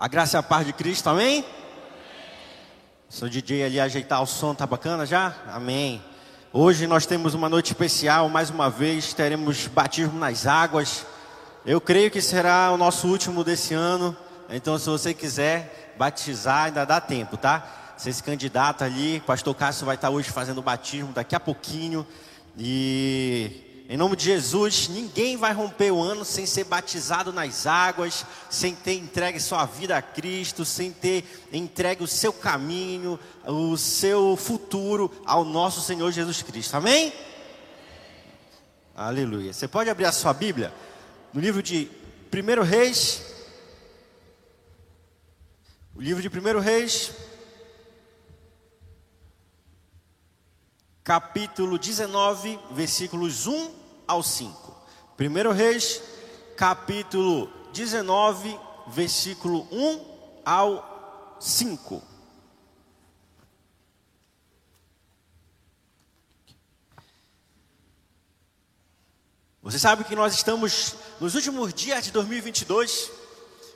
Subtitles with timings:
[0.00, 1.44] A graça e a paz de Cristo, amém?
[3.06, 5.34] Seu DJ ali ajeitar o som, tá bacana já?
[5.48, 6.02] Amém.
[6.54, 11.04] Hoje nós temos uma noite especial, mais uma vez teremos batismo nas águas.
[11.66, 14.16] Eu creio que será o nosso último desse ano,
[14.48, 17.92] então se você quiser batizar, ainda dá tempo, tá?
[17.94, 22.06] Você se candidata ali, pastor Cássio vai estar hoje fazendo batismo daqui a pouquinho.
[22.56, 28.24] E em nome de Jesus, ninguém vai romper o ano sem ser batizado nas águas,
[28.48, 34.36] sem ter entregue sua vida a Cristo, sem ter entregue o seu caminho, o seu
[34.36, 36.76] futuro ao nosso Senhor Jesus Cristo.
[36.76, 37.12] Amém?
[38.94, 39.52] Aleluia.
[39.52, 40.72] Você pode abrir a sua Bíblia
[41.32, 41.90] no livro de
[42.32, 43.22] 1 Reis.
[45.96, 47.10] O livro de 1 Reis,
[51.02, 53.79] capítulo 19, versículos 1
[54.10, 54.74] ao 5.
[55.20, 56.02] 1 Reis,
[56.56, 60.04] capítulo 19, versículo 1
[60.44, 62.02] ao 5.
[69.62, 73.12] Você sabe que nós estamos nos últimos dias de 2022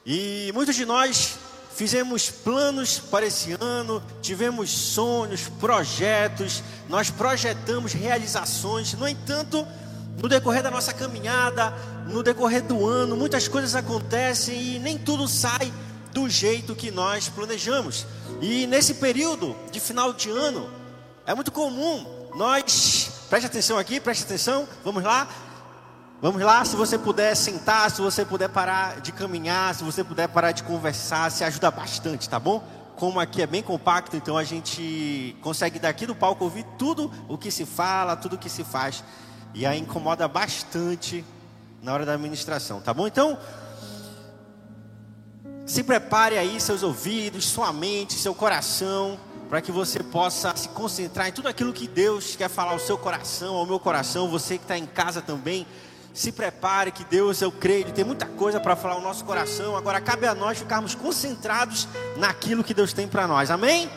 [0.04, 1.38] e muitos de nós
[1.76, 8.94] fizemos planos para esse ano, tivemos sonhos, projetos, nós projetamos realizações.
[8.94, 9.64] No entanto,
[10.20, 11.72] no decorrer da nossa caminhada,
[12.06, 15.72] no decorrer do ano, muitas coisas acontecem e nem tudo sai
[16.12, 18.06] do jeito que nós planejamos.
[18.40, 20.70] E nesse período de final de ano,
[21.26, 25.28] é muito comum nós, preste atenção aqui, preste atenção, vamos lá.
[26.22, 30.26] Vamos lá, se você puder sentar, se você puder parar de caminhar, se você puder
[30.28, 32.66] parar de conversar, se ajuda bastante, tá bom?
[32.96, 37.36] Como aqui é bem compacto, então a gente consegue daqui do palco ouvir tudo o
[37.36, 39.04] que se fala, tudo o que se faz
[39.54, 41.24] e aí incomoda bastante
[41.80, 43.06] na hora da administração, tá bom?
[43.06, 43.38] Então,
[45.64, 51.28] se prepare aí seus ouvidos, sua mente, seu coração, para que você possa se concentrar
[51.28, 54.64] em tudo aquilo que Deus quer falar ao seu coração, ao meu coração, você que
[54.64, 55.66] está em casa também.
[56.12, 59.76] Se prepare, que Deus, eu creio, tem muita coisa para falar ao nosso coração.
[59.76, 63.50] Agora cabe a nós ficarmos concentrados naquilo que Deus tem para nós.
[63.50, 63.90] Amém?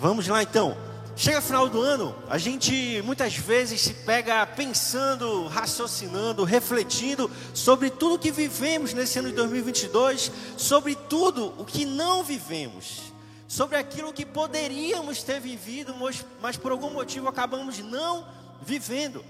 [0.00, 0.76] Vamos lá então.
[1.18, 8.18] Chega final do ano, a gente muitas vezes se pega pensando, raciocinando, refletindo sobre tudo
[8.18, 13.14] que vivemos nesse ano de 2022, sobre tudo o que não vivemos,
[13.48, 18.28] sobre aquilo que poderíamos ter vivido, mas, mas por algum motivo acabamos não
[18.60, 19.24] vivendo.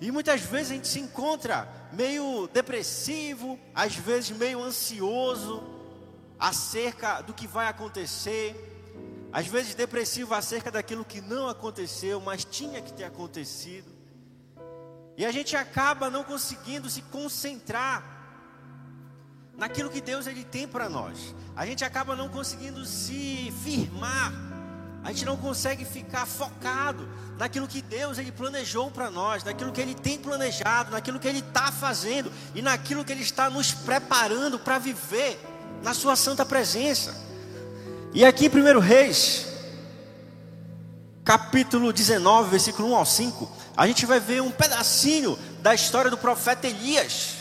[0.00, 5.62] E muitas vezes a gente se encontra meio depressivo, às vezes meio ansioso
[6.38, 8.77] acerca do que vai acontecer
[9.32, 13.98] às vezes depressivo acerca daquilo que não aconteceu, mas tinha que ter acontecido.
[15.16, 18.02] E a gente acaba não conseguindo se concentrar
[19.56, 21.34] naquilo que Deus ele tem para nós.
[21.56, 24.32] A gente acaba não conseguindo se firmar.
[25.02, 29.80] A gente não consegue ficar focado naquilo que Deus ele planejou para nós, naquilo que
[29.80, 34.58] ele tem planejado, naquilo que ele está fazendo e naquilo que ele está nos preparando
[34.58, 35.38] para viver
[35.82, 37.27] na sua santa presença.
[38.14, 39.46] E aqui em 1 Reis,
[41.22, 46.16] capítulo 19, versículo 1 ao 5, a gente vai ver um pedacinho da história do
[46.16, 47.34] profeta Elias,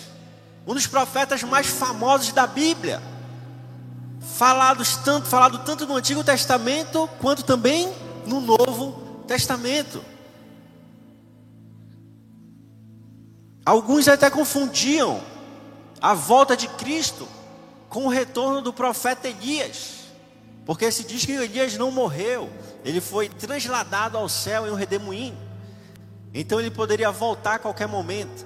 [0.65, 3.01] um dos profetas mais famosos da Bíblia.
[4.35, 7.91] Falados tanto, falado tanto no Antigo Testamento quanto também
[8.25, 10.03] no Novo Testamento.
[13.65, 15.23] Alguns até confundiam
[16.01, 17.27] a volta de Cristo
[17.87, 19.96] com o retorno do profeta Elias.
[20.67, 22.49] Porque se diz que Elias não morreu,
[22.83, 25.37] ele foi transladado ao céu em um redemoinho.
[26.33, 28.45] Então ele poderia voltar a qualquer momento.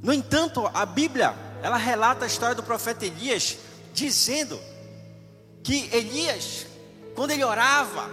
[0.00, 3.58] No entanto, a Bíblia, ela relata a história do profeta Elias,
[3.92, 4.60] dizendo
[5.64, 6.66] que Elias,
[7.16, 8.08] quando ele orava,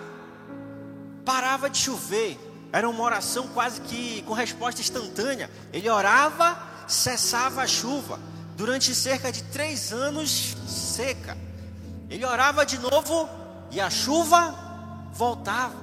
[1.24, 2.40] parava de chover.
[2.74, 5.48] Era uma oração quase que com resposta instantânea.
[5.72, 8.20] Ele orava, cessava a chuva.
[8.58, 11.49] Durante cerca de três anos, seca.
[12.10, 13.30] Ele orava de novo
[13.70, 14.56] e a chuva
[15.14, 15.76] voltava.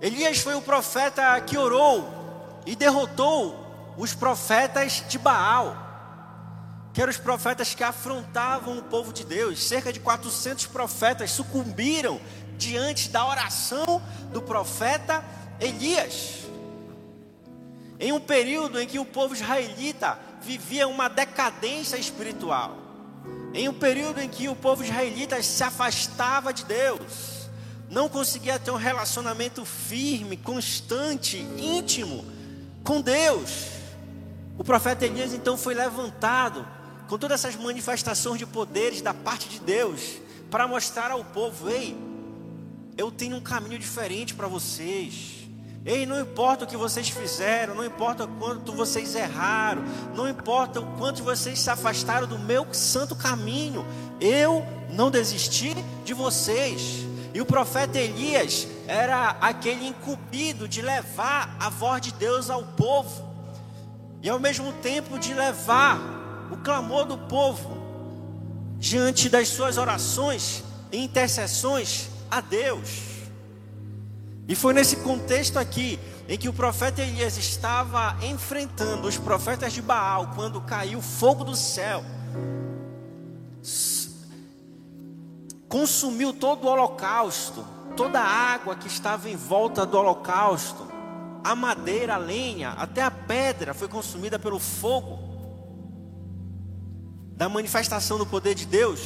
[0.00, 2.06] Elias foi o profeta que orou
[2.66, 5.76] e derrotou os profetas de Baal,
[6.92, 9.62] que eram os profetas que afrontavam o povo de Deus.
[9.62, 12.20] Cerca de 400 profetas sucumbiram
[12.58, 14.02] diante da oração
[14.32, 15.24] do profeta
[15.58, 16.40] Elias.
[17.98, 22.79] Em um período em que o povo israelita vivia uma decadência espiritual
[23.52, 27.48] em um período em que o povo israelita se afastava de Deus,
[27.88, 32.24] não conseguia ter um relacionamento firme, constante, íntimo
[32.84, 33.66] com Deus.
[34.56, 36.66] O profeta Elias então foi levantado
[37.08, 40.18] com todas essas manifestações de poderes da parte de Deus,
[40.48, 41.96] para mostrar ao povo: ei,
[42.96, 45.39] eu tenho um caminho diferente para vocês.
[45.84, 49.82] Ei, não importa o que vocês fizeram, não importa o quanto vocês erraram,
[50.14, 53.86] não importa o quanto vocês se afastaram do meu santo caminho,
[54.20, 55.74] eu não desisti
[56.04, 57.06] de vocês.
[57.32, 63.30] E o profeta Elias era aquele incumbido de levar a voz de Deus ao povo,
[64.22, 65.98] e ao mesmo tempo de levar
[66.50, 67.78] o clamor do povo
[68.78, 70.62] diante das suas orações
[70.92, 73.19] e intercessões a Deus.
[74.50, 75.96] E foi nesse contexto aqui
[76.28, 81.54] em que o profeta Elias estava enfrentando os profetas de Baal quando caiu fogo do
[81.54, 82.02] céu.
[85.68, 87.64] Consumiu todo o holocausto,
[87.96, 90.84] toda a água que estava em volta do holocausto,
[91.44, 95.20] a madeira, a lenha, até a pedra foi consumida pelo fogo
[97.36, 99.00] da manifestação do poder de Deus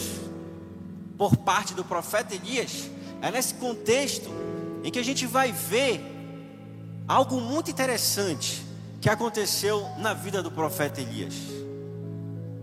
[1.19, 2.89] por parte do profeta Elias.
[3.21, 4.54] É nesse contexto
[4.85, 5.99] em que a gente vai ver
[7.09, 8.65] algo muito interessante
[9.01, 11.35] que aconteceu na vida do profeta Elias.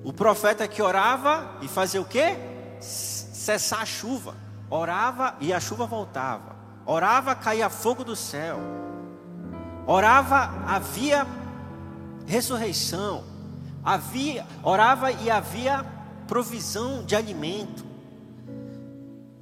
[0.03, 2.37] O profeta que orava e fazia o quê?
[2.79, 4.35] Cessar a chuva.
[4.69, 6.55] Orava e a chuva voltava.
[6.85, 8.59] Orava, caía fogo do céu.
[9.87, 11.25] Orava, havia
[12.27, 13.23] ressurreição.
[13.83, 15.83] Havia, orava e havia
[16.27, 17.83] provisão de alimento.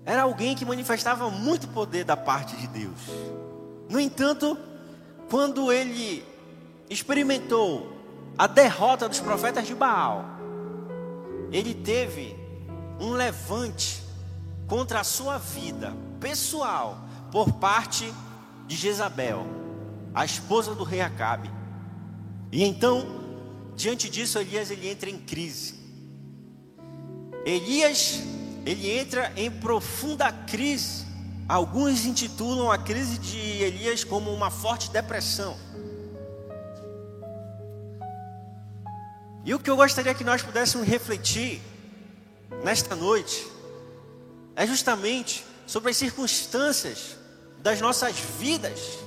[0.09, 2.99] Era alguém que manifestava muito poder da parte de Deus.
[3.87, 4.57] No entanto,
[5.29, 6.25] quando ele
[6.89, 7.95] experimentou
[8.35, 10.25] a derrota dos profetas de Baal,
[11.51, 12.35] ele teve
[12.99, 14.01] um levante
[14.65, 16.97] contra a sua vida pessoal
[17.31, 18.11] por parte
[18.65, 19.45] de Jezabel,
[20.15, 21.51] a esposa do rei Acabe.
[22.51, 23.05] E então,
[23.75, 25.75] diante disso, Elias ele entra em crise.
[27.45, 28.23] Elias
[28.69, 31.03] ele entra em profunda crise.
[31.47, 35.57] Alguns intitulam a crise de Elias como uma forte depressão.
[39.43, 41.59] E o que eu gostaria que nós pudéssemos refletir
[42.63, 43.47] nesta noite
[44.55, 47.17] é justamente sobre as circunstâncias
[47.63, 48.99] das nossas vidas,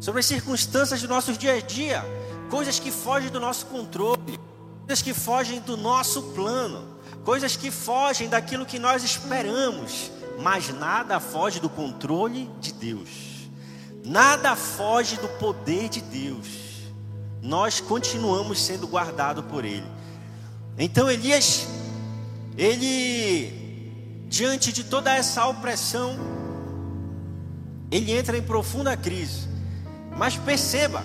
[0.00, 2.04] sobre as circunstâncias do nosso dia a dia,
[2.50, 4.40] coisas que fogem do nosso controle,
[4.80, 6.93] coisas que fogem do nosso plano
[7.24, 13.08] coisas que fogem daquilo que nós esperamos, mas nada foge do controle de Deus,
[14.04, 16.62] nada foge do poder de Deus.
[17.40, 19.86] Nós continuamos sendo guardados por Ele.
[20.78, 21.66] Então Elias,
[22.56, 26.16] ele, diante de toda essa opressão,
[27.90, 29.48] ele entra em profunda crise.
[30.16, 31.04] Mas perceba,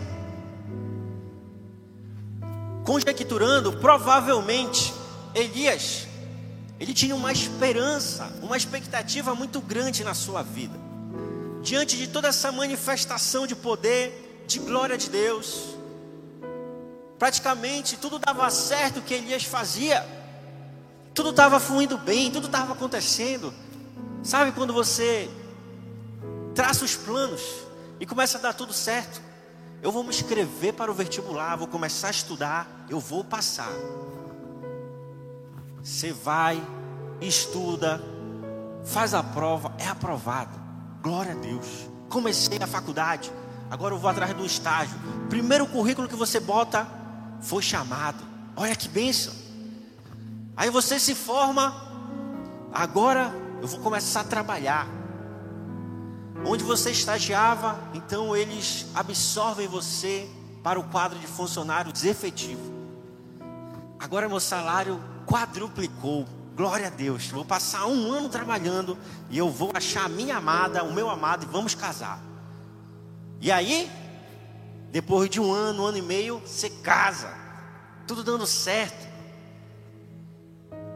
[2.84, 4.94] conjecturando, provavelmente
[5.36, 6.09] Elias
[6.80, 10.80] ele tinha uma esperança, uma expectativa muito grande na sua vida.
[11.62, 15.76] Diante de toda essa manifestação de poder, de glória de Deus,
[17.18, 20.08] praticamente tudo dava certo que Elias fazia,
[21.14, 23.54] tudo estava fluindo bem, tudo estava acontecendo.
[24.24, 25.30] Sabe quando você
[26.56, 27.42] traça os planos
[28.00, 29.22] e começa a dar tudo certo?
[29.82, 33.72] Eu vou me inscrever para o vestibular, vou começar a estudar, eu vou passar.
[35.84, 36.62] Você vai,
[37.22, 38.02] estuda,
[38.86, 40.60] faz a prova, é aprovado.
[41.02, 41.90] Glória a Deus.
[42.10, 43.32] Comecei a faculdade,
[43.70, 44.98] agora eu vou atrás do estágio.
[45.30, 46.88] Primeiro currículo que você bota
[47.42, 48.24] foi chamado.
[48.56, 49.34] Olha que bênção.
[50.58, 51.74] Aí você se forma,
[52.74, 54.88] agora eu vou começar a trabalhar.
[56.46, 60.30] Onde você estagiava, então eles absorvem você
[60.64, 62.74] para o quadro de funcionários efetivo.
[64.00, 66.26] Agora meu salário quadruplicou.
[66.56, 67.28] Glória a Deus.
[67.28, 68.98] Vou passar um ano trabalhando
[69.30, 72.20] e eu vou achar a minha amada, o meu amado e vamos casar.
[73.40, 73.90] E aí,
[74.92, 77.32] depois de um ano, um ano e meio, você casa.
[78.08, 79.08] Tudo dando certo.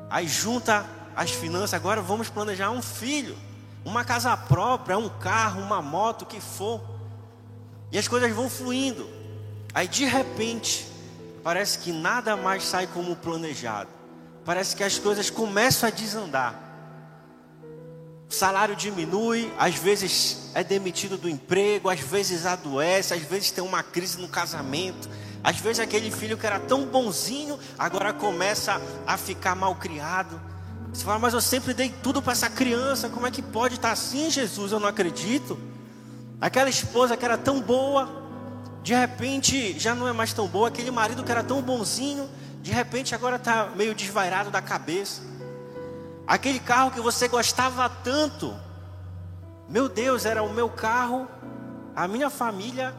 [0.10, 0.86] Aí junta
[1.16, 3.38] as finanças, agora vamos planejar um filho,
[3.86, 6.82] uma casa própria, um carro, uma moto, o que for.
[7.92, 9.08] E as coisas vão fluindo.
[9.74, 10.88] Aí de repente,
[11.44, 14.02] parece que nada mais sai como planejado
[14.45, 16.59] parece que as coisas começam a desandar.
[18.29, 23.63] O salário diminui, às vezes é demitido do emprego, às vezes adoece, às vezes tem
[23.63, 25.07] uma crise no casamento.
[25.43, 30.39] Às vezes aquele filho que era tão bonzinho, agora começa a ficar mal criado.
[30.91, 33.91] Você fala, mas eu sempre dei tudo para essa criança, como é que pode estar
[33.91, 34.71] assim, Jesus?
[34.71, 35.59] Eu não acredito.
[36.39, 38.09] Aquela esposa que era tão boa,
[38.83, 40.69] de repente já não é mais tão boa.
[40.69, 42.29] Aquele marido que era tão bonzinho,
[42.63, 45.22] de repente agora está meio desvairado da cabeça.
[46.25, 48.55] Aquele carro que você gostava tanto,
[49.67, 51.27] meu Deus, era o meu carro,
[51.93, 52.96] a minha família,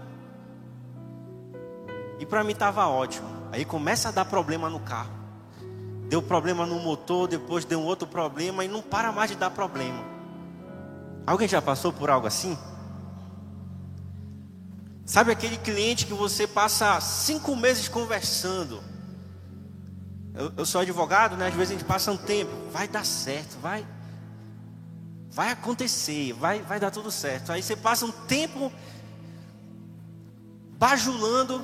[2.19, 3.27] e para mim estava ótimo.
[3.53, 5.11] Aí começa a dar problema no carro.
[6.11, 9.51] Deu problema no motor, depois deu um outro problema e não para mais de dar
[9.51, 10.05] problema.
[11.27, 12.59] Alguém já passou por algo assim?
[15.07, 18.93] Sabe aquele cliente que você passa cinco meses conversando?
[20.35, 21.47] Eu, eu, sou advogado, né?
[21.47, 23.87] Às vezes a gente passa um tempo, vai dar certo, vai,
[25.31, 27.53] vai acontecer, vai, vai dar tudo certo.
[27.53, 28.73] Aí você passa um tempo
[30.77, 31.63] bajulando,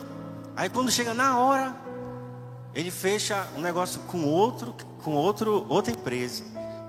[0.56, 1.74] aí quando chega na hora,
[2.72, 4.72] ele fecha um negócio com outro,
[5.02, 6.44] com outro, outra empresa,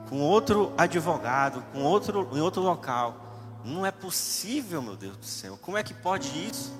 [0.07, 3.31] com outro advogado, com outro em outro local.
[3.65, 5.57] Não é possível, meu Deus do céu.
[5.59, 6.71] Como é que pode isso?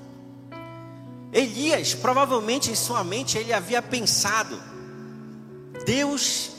[1.34, 4.62] Elias, provavelmente em sua mente, ele havia pensado:
[5.85, 6.51] Deus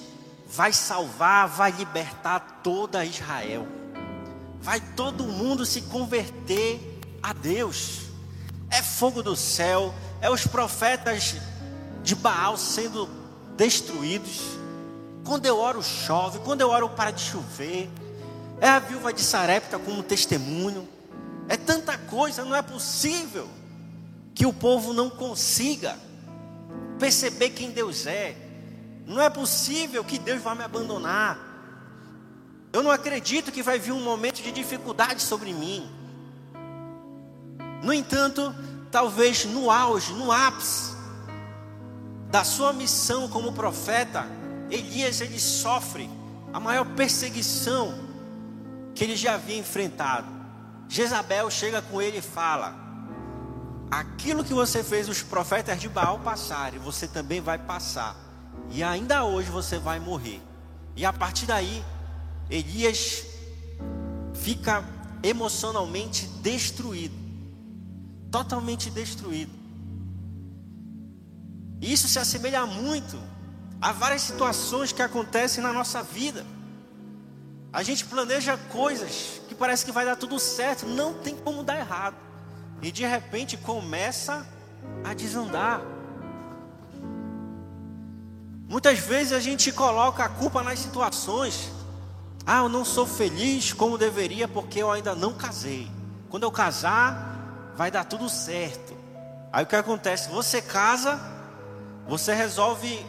[0.47, 3.67] vai salvar, vai libertar toda Israel.
[4.61, 8.03] Vai todo mundo se converter a Deus.
[8.71, 11.37] É fogo do céu, é os profetas
[12.03, 13.09] de Baal sendo
[13.57, 14.41] destruídos.
[15.25, 16.41] Quando eu oro, chove.
[16.41, 17.89] Quando eu oro, para de chover.
[18.61, 20.89] É a viúva de Sarepta como testemunho.
[21.49, 23.49] É tanta coisa, não é possível
[24.35, 25.97] que o povo não consiga
[26.99, 28.37] perceber quem Deus é.
[29.07, 31.39] Não é possível que Deus vá me abandonar.
[32.73, 35.91] Eu não acredito que vai vir um momento de dificuldade sobre mim.
[37.83, 38.55] No entanto,
[38.91, 40.93] talvez no auge, no ápice
[42.31, 44.25] da sua missão como profeta,
[44.71, 46.09] Elias ele sofre
[46.53, 47.95] a maior perseguição
[48.95, 50.27] que ele já havia enfrentado.
[50.89, 52.75] Jezabel chega com ele e fala:
[53.91, 58.17] Aquilo que você fez os profetas de Baal passarem, você também vai passar.
[58.71, 60.41] E ainda hoje você vai morrer.
[60.97, 61.85] E a partir daí,
[62.49, 63.25] Elias
[64.35, 64.85] fica
[65.23, 67.15] emocionalmente destruído.
[68.31, 69.53] Totalmente destruído.
[71.81, 73.19] Isso se assemelha muito
[73.81, 76.47] a várias situações que acontecem na nossa vida.
[77.73, 81.79] A gente planeja coisas que parece que vai dar tudo certo, não tem como dar
[81.79, 82.17] errado.
[82.81, 84.47] E de repente começa
[85.03, 85.81] a desandar.
[88.73, 91.71] Muitas vezes a gente coloca a culpa nas situações.
[92.47, 95.91] Ah, eu não sou feliz como deveria porque eu ainda não casei.
[96.31, 98.95] Quando eu casar, vai dar tudo certo.
[99.53, 100.31] Aí o que acontece?
[100.31, 101.21] Você casa,
[102.09, 103.05] você resolve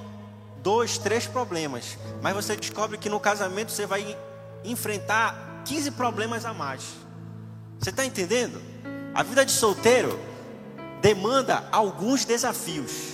[0.61, 4.17] dois, três problemas, mas você descobre que no casamento você vai
[4.65, 6.83] enfrentar 15 problemas a mais.
[7.79, 8.61] Você está entendendo?
[9.15, 10.19] A vida de solteiro
[11.01, 13.13] demanda alguns desafios.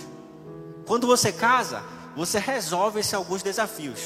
[0.88, 1.84] Quando você casa,
[2.20, 4.02] você resolve esses alguns desafios.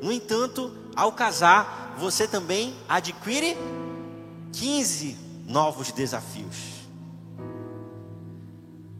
[0.00, 3.58] No entanto, ao casar, você também adquire
[4.54, 5.14] 15
[5.46, 6.56] novos desafios.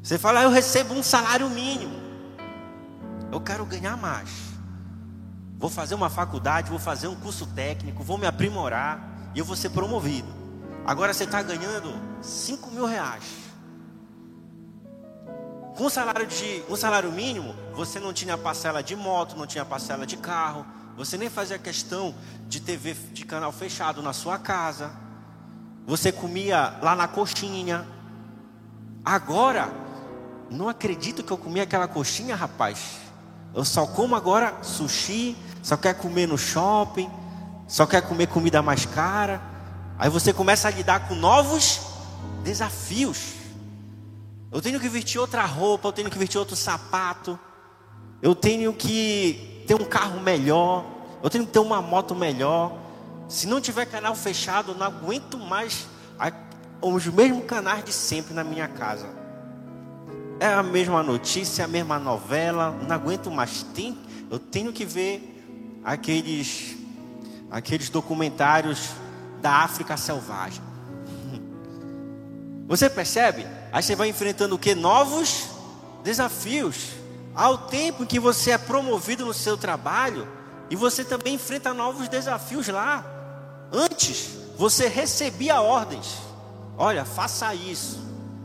[0.03, 1.99] Você fala, eu recebo um salário mínimo.
[3.33, 4.29] Eu quero ganhar mais.
[5.57, 9.57] Vou fazer uma faculdade, vou fazer um curso técnico, vou me aprimorar e eu vou
[9.57, 10.29] ser promovido.
[10.85, 13.48] Agora você está ganhando 5 mil reais.
[15.78, 19.64] Com um salário, de, um salário mínimo, você não tinha parcela de moto, não tinha
[19.64, 20.66] parcela de carro,
[20.97, 22.12] você nem fazia questão
[22.49, 24.90] de TV de canal fechado na sua casa.
[25.87, 27.87] Você comia lá na coxinha.
[29.04, 29.70] Agora,
[30.50, 32.99] não acredito que eu comi aquela coxinha, rapaz.
[33.54, 37.08] Eu só como agora sushi, só quer comer no shopping,
[37.68, 39.40] só quer comer comida mais cara.
[39.97, 41.82] Aí você começa a lidar com novos
[42.42, 43.38] desafios.
[44.50, 47.38] Eu tenho que vestir outra roupa, eu tenho que vestir outro sapato,
[48.23, 50.87] eu tenho que ter um carro melhor,
[51.23, 52.76] eu tenho que ter uma moto melhor.
[53.28, 55.87] Se não tiver canal fechado, eu não aguento mais
[56.81, 59.09] os mesmos canais de sempre na minha casa.
[60.40, 63.62] É a mesma notícia, a mesma novela, não aguento mais.
[63.62, 63.99] Tem,
[64.31, 66.76] eu tenho que ver aqueles,
[67.50, 68.90] aqueles documentários
[69.43, 70.62] da África selvagem.
[72.67, 73.58] Você percebe?
[73.73, 74.75] Aí você vai enfrentando o que?
[74.75, 75.47] Novos
[76.03, 76.91] desafios.
[77.35, 80.27] Ao tempo que você é promovido no seu trabalho,
[80.71, 83.05] e você também enfrenta novos desafios lá.
[83.73, 86.19] Antes, você recebia ordens.
[86.77, 88.01] Olha, faça isso.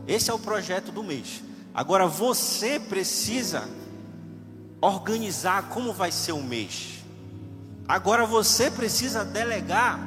[0.08, 1.42] Esse é o projeto do mês.
[1.74, 3.68] Agora você precisa
[4.80, 7.04] organizar como vai ser o mês.
[7.88, 10.00] Agora você precisa delegar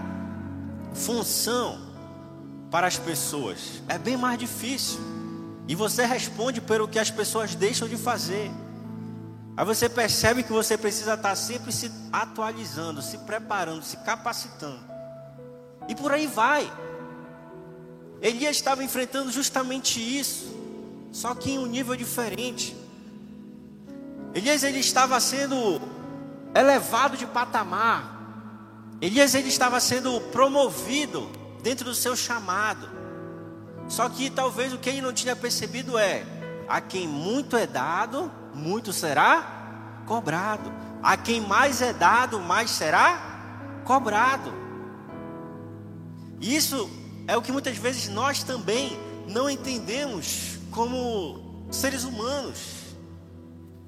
[0.95, 1.86] função
[2.71, 3.83] para as pessoas.
[3.89, 5.01] É bem mais difícil.
[5.69, 8.51] E você responde pelo que as pessoas deixam de fazer.
[9.57, 14.81] Aí você percebe que você precisa estar sempre se atualizando, se preparando, se capacitando.
[15.89, 16.71] E por aí vai.
[18.21, 20.55] Elias estava enfrentando justamente isso,
[21.13, 22.77] só que em um nível diferente.
[24.35, 25.81] Elias ele estava sendo
[26.55, 28.15] elevado de patamar.
[29.01, 31.31] Elias ele estava sendo promovido
[31.67, 32.89] dentro do seu chamado.
[33.89, 36.25] Só que talvez o que ele não tinha percebido é:
[36.69, 40.73] a quem muito é dado, muito será cobrado.
[41.03, 44.53] A quem mais é dado, mais será cobrado.
[46.41, 46.89] Isso
[47.27, 48.97] é o que muitas vezes nós também
[49.27, 52.95] não entendemos como seres humanos.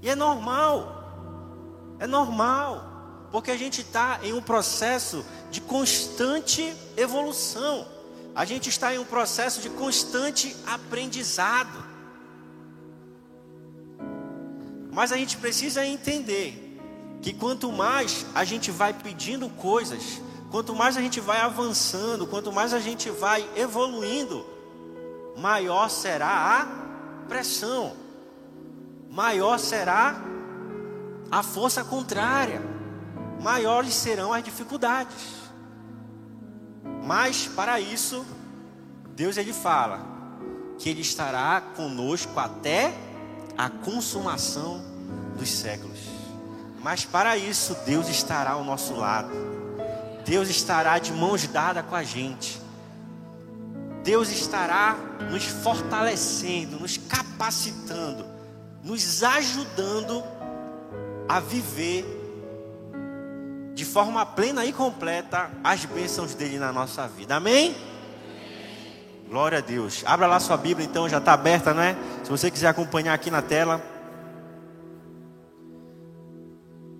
[0.03, 1.95] E é normal.
[2.01, 2.88] É normal.
[3.31, 7.87] Porque a gente está em um processo de constante evolução.
[8.35, 11.85] A gente está em um processo de constante aprendizado.
[14.91, 16.69] Mas a gente precisa entender
[17.21, 20.21] que quanto mais a gente vai pedindo coisas,
[20.51, 24.47] quanto mais a gente vai avançando, quanto mais a gente vai evoluindo,
[25.37, 27.95] maior será a pressão,
[29.11, 30.21] maior será
[31.31, 32.63] a força contrária,
[33.41, 35.17] maiores serão as dificuldades.
[37.05, 38.25] Mas para isso,
[39.15, 40.01] Deus ele fala
[40.79, 42.95] que ele estará conosco até
[43.57, 44.81] a consumação
[45.37, 45.99] dos séculos.
[46.81, 49.31] Mas para isso, Deus estará ao nosso lado.
[50.25, 52.61] Deus estará de mãos dadas com a gente.
[54.05, 54.97] Deus estará
[55.31, 58.25] nos fortalecendo, nos capacitando,
[58.83, 60.23] nos ajudando
[61.29, 62.18] a viver
[63.79, 67.37] de forma plena e completa as bênçãos dele na nossa vida.
[67.37, 67.77] Amém?
[69.29, 70.03] Glória a Deus.
[70.05, 71.97] Abra lá sua Bíblia, então, já está aberta, não é?
[72.25, 73.81] Se você quiser acompanhar aqui na tela.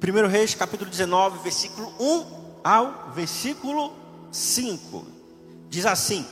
[0.01, 3.93] 1 Reis, capítulo 19, versículo 1 ao versículo
[4.31, 5.05] 5.
[5.69, 6.25] Diz assim: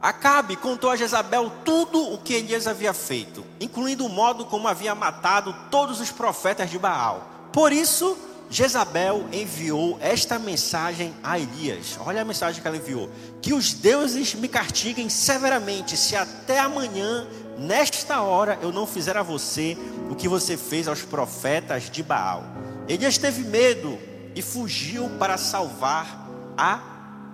[0.00, 4.96] Acabe contou a Jezabel tudo o que Elias havia feito, incluindo o modo como havia
[4.96, 7.35] matado todos os profetas de Baal.
[7.56, 8.18] Por isso,
[8.50, 11.98] Jezabel enviou esta mensagem a Elias.
[12.04, 13.08] Olha a mensagem que ela enviou:
[13.40, 19.22] Que os deuses me castiguem severamente, se até amanhã, nesta hora, eu não fizer a
[19.22, 19.74] você
[20.10, 22.44] o que você fez aos profetas de Baal.
[22.86, 23.98] Elias teve medo
[24.34, 26.78] e fugiu para salvar a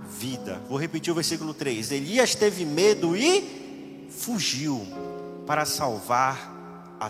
[0.08, 0.62] vida.
[0.68, 1.90] Vou repetir o versículo 3.
[1.90, 4.86] Elias teve medo e fugiu
[5.48, 6.51] para salvar a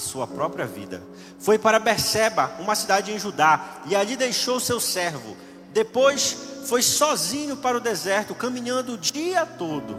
[0.00, 1.02] sua própria vida.
[1.38, 5.36] Foi para Berseba, uma cidade em Judá, e ali deixou seu servo.
[5.72, 9.98] Depois foi sozinho para o deserto, caminhando o dia todo.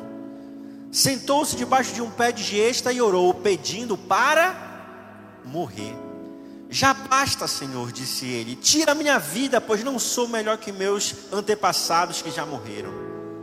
[0.91, 4.55] Sentou-se debaixo de um pé de gesta e orou, pedindo para
[5.43, 5.95] morrer.
[6.69, 12.21] Já basta, Senhor, disse ele, tira minha vida, pois não sou melhor que meus antepassados
[12.21, 12.91] que já morreram.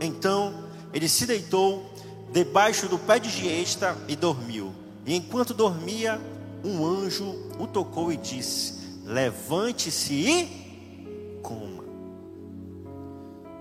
[0.01, 1.93] Então ele se deitou
[2.31, 4.73] debaixo do pé de giesta e dormiu.
[5.05, 6.19] E enquanto dormia,
[6.63, 11.83] um anjo o tocou e disse: Levante-se e coma.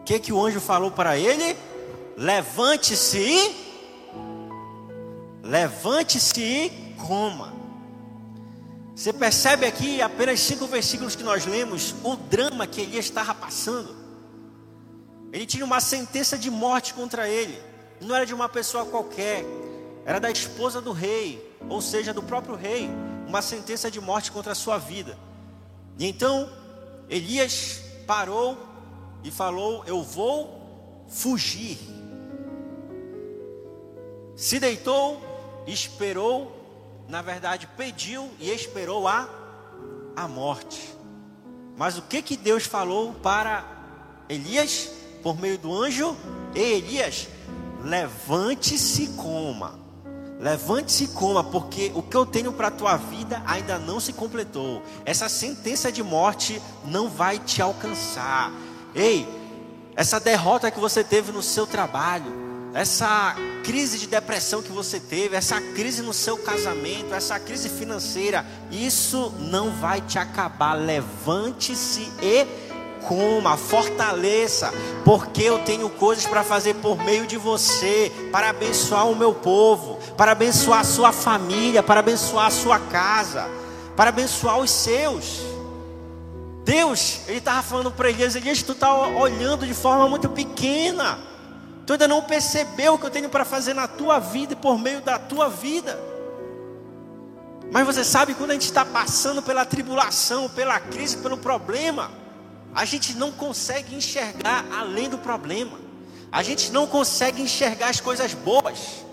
[0.00, 1.56] O que, que o anjo falou para ele?
[2.16, 3.70] Levante-se e.
[5.42, 7.60] Levante-se e coma.
[8.94, 13.96] Você percebe aqui, apenas cinco versículos que nós lemos, o drama que Elias estava passando.
[15.32, 17.58] Ele tinha uma sentença de morte contra ele.
[18.00, 19.44] Não era de uma pessoa qualquer,
[20.10, 22.88] era da esposa do rei ou seja, do próprio rei,
[23.26, 25.18] uma sentença de morte contra a sua vida.
[25.98, 26.50] E então
[27.08, 28.58] Elias parou
[29.22, 31.78] e falou: Eu vou fugir.
[34.34, 35.22] Se deitou,
[35.66, 39.28] esperou, na verdade pediu e esperou a,
[40.16, 40.94] a morte.
[41.76, 43.64] Mas o que que Deus falou para
[44.28, 44.90] Elias
[45.22, 46.16] por meio do anjo?
[46.54, 47.28] Elias,
[47.84, 49.89] levante-se e coma.
[50.40, 54.14] Levante-se e coma, porque o que eu tenho para a tua vida ainda não se
[54.14, 54.82] completou.
[55.04, 58.50] Essa sentença de morte não vai te alcançar.
[58.94, 59.28] Ei,
[59.94, 62.32] essa derrota que você teve no seu trabalho,
[62.72, 68.46] essa crise de depressão que você teve, essa crise no seu casamento, essa crise financeira,
[68.70, 70.72] isso não vai te acabar.
[70.72, 72.69] Levante-se e
[73.06, 74.72] coma, fortaleça,
[75.04, 79.98] porque eu tenho coisas para fazer por meio de você, para abençoar o meu povo,
[80.16, 83.48] para abençoar a sua família, para abençoar a sua casa,
[83.96, 85.40] para abençoar os seus.
[86.64, 91.18] Deus, ele estava falando para Elias, Elias, tu está olhando de forma muito pequena,
[91.86, 94.78] tu ainda não percebeu o que eu tenho para fazer na tua vida e por
[94.78, 95.98] meio da tua vida.
[97.72, 102.10] Mas você sabe quando a gente está passando pela tribulação, pela crise, pelo problema,
[102.74, 105.78] a gente não consegue enxergar além do problema.
[106.30, 109.04] A gente não consegue enxergar as coisas boas.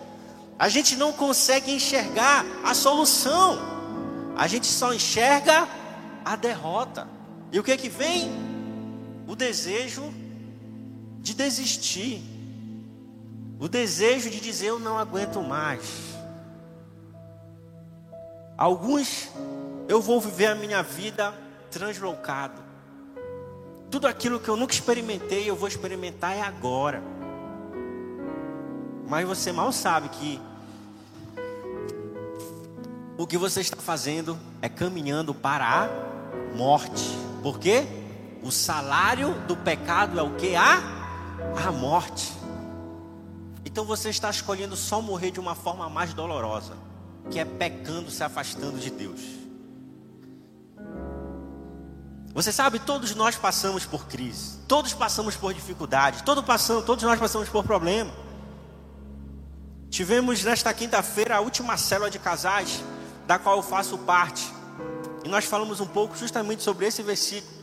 [0.60, 3.58] A gente não consegue enxergar a solução.
[4.36, 5.68] A gente só enxerga
[6.24, 7.08] a derrota.
[7.52, 8.32] E o que que vem?
[9.28, 10.14] O desejo
[11.20, 12.22] de desistir.
[13.60, 15.82] O desejo de dizer eu não aguento mais.
[18.56, 19.30] Alguns
[19.88, 21.34] eu vou viver a minha vida
[21.72, 22.67] translocado.
[23.90, 27.02] Tudo aquilo que eu nunca experimentei, eu vou experimentar é agora.
[29.08, 30.42] Mas você mal sabe que
[33.18, 37.18] o que você está fazendo é caminhando para a morte.
[37.42, 37.86] Por quê?
[38.44, 40.56] O salário do pecado é o que?
[40.56, 40.78] A,
[41.66, 42.34] a morte.
[43.66, 46.74] Então você está escolhendo só morrer de uma forma mais dolorosa,
[47.32, 49.47] que é pecando, se afastando de Deus.
[52.38, 57.20] Você sabe, todos nós passamos por crise, todos passamos por dificuldades, todos, passamos, todos nós
[57.20, 58.14] passamos por problema.
[59.90, 62.84] Tivemos nesta quinta-feira a última célula de casais,
[63.26, 64.54] da qual eu faço parte.
[65.26, 67.58] E nós falamos um pouco justamente sobre esse versículo.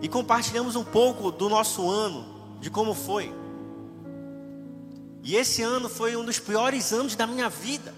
[0.00, 3.30] E compartilhamos um pouco do nosso ano, de como foi.
[5.22, 7.92] E esse ano foi um dos piores anos da minha vida.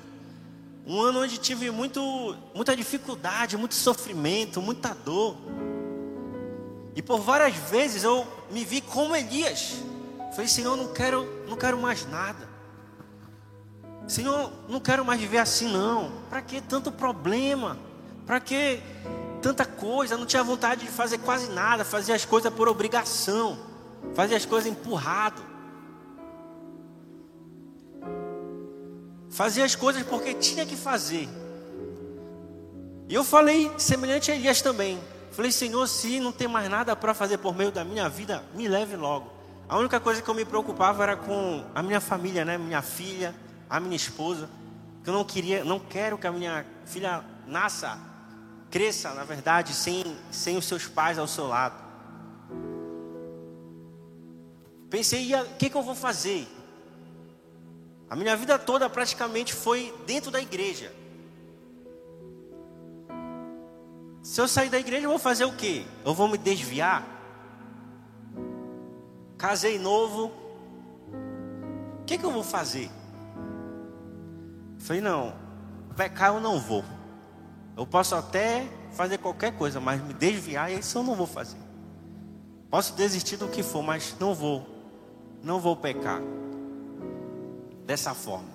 [0.87, 5.37] Um ano onde tive muito, muita dificuldade, muito sofrimento, muita dor.
[6.95, 9.77] E por várias vezes eu me vi como Elias.
[10.33, 12.49] Falei, Senhor, não quero, não quero mais nada.
[14.07, 16.13] Senhor, não quero mais viver assim não.
[16.29, 17.79] Para que tanto problema?
[18.27, 18.81] Para que
[19.41, 20.15] tanta coisa?
[20.15, 23.59] Eu não tinha vontade de fazer quase nada, fazer as coisas por obrigação,
[24.15, 25.43] fazer as coisas empurrado.
[29.35, 31.29] Fazia as coisas porque tinha que fazer.
[33.09, 34.97] E eu falei semelhante a Elias também.
[35.33, 38.69] Falei, Senhor, se não tem mais nada para fazer por meio da minha vida, me
[38.69, 39.29] leve logo.
[39.69, 42.57] A única coisa que eu me preocupava era com a minha família, né?
[42.57, 43.35] Minha filha,
[43.69, 44.49] a minha esposa,
[45.03, 47.99] que eu não queria, não quero que a minha filha nasça,
[48.71, 51.75] cresça, na verdade, sem, sem os seus pais ao seu lado.
[54.89, 56.47] Pensei, o que, que eu vou fazer?
[58.09, 60.93] A minha vida toda praticamente foi dentro da igreja.
[64.23, 65.85] Se eu sair da igreja, eu vou fazer o quê?
[66.05, 67.07] Eu vou me desviar?
[69.37, 70.33] Casei novo.
[72.01, 72.91] O que, que eu vou fazer?
[74.79, 75.35] Falei, não,
[75.97, 76.85] pecar eu não vou.
[77.77, 81.59] Eu posso até fazer qualquer coisa, mas me desviar, isso eu não vou fazer.
[82.71, 84.67] Posso desistir do que for, mas não vou.
[85.43, 86.21] Não vou pecar.
[87.85, 88.49] Dessa forma.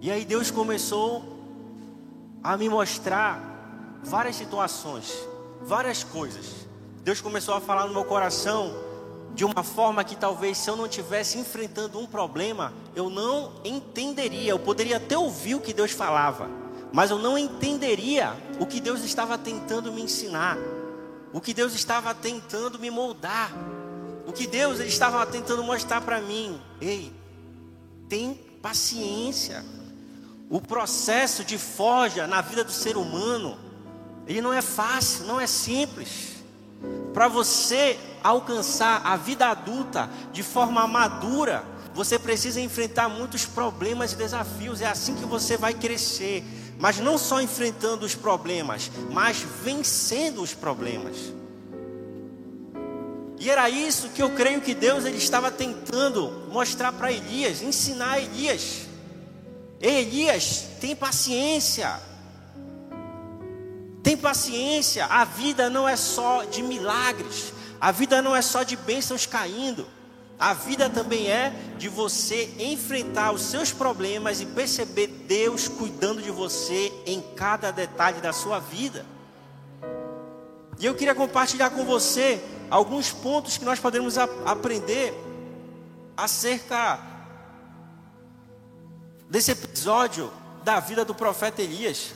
[0.00, 1.22] E aí Deus começou
[2.42, 5.12] a me mostrar várias situações,
[5.62, 6.66] várias coisas.
[7.04, 8.74] Deus começou a falar no meu coração
[9.34, 14.50] de uma forma que talvez se eu não estivesse enfrentando um problema, eu não entenderia.
[14.50, 16.48] Eu poderia até ouvir o que Deus falava,
[16.92, 20.58] mas eu não entenderia o que Deus estava tentando me ensinar,
[21.32, 23.52] o que Deus estava tentando me moldar,
[24.26, 26.60] o que Deus estava tentando mostrar para mim.
[26.80, 27.12] Ei,
[28.08, 29.64] tem paciência.
[30.48, 33.58] O processo de forja na vida do ser humano,
[34.26, 36.32] ele não é fácil, não é simples.
[37.12, 44.16] Para você alcançar a vida adulta de forma madura, você precisa enfrentar muitos problemas e
[44.16, 44.80] desafios.
[44.80, 46.44] É assim que você vai crescer.
[46.78, 51.16] Mas não só enfrentando os problemas, mas vencendo os problemas.
[53.42, 58.12] E era isso que eu creio que Deus ele estava tentando mostrar para Elias, ensinar
[58.12, 58.82] a Elias.
[59.80, 62.00] Elias, tem paciência.
[64.00, 65.06] Tem paciência.
[65.06, 67.52] A vida não é só de milagres.
[67.80, 69.88] A vida não é só de bênçãos caindo.
[70.38, 76.30] A vida também é de você enfrentar os seus problemas e perceber Deus cuidando de
[76.30, 79.04] você em cada detalhe da sua vida.
[80.78, 82.40] E eu queria compartilhar com você
[82.72, 85.14] alguns pontos que nós podemos aprender
[86.16, 87.00] acerca
[89.28, 90.32] desse episódio
[90.64, 92.14] da vida do profeta Elias.